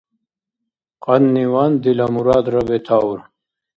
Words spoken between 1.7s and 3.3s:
дила мурадра бетаур.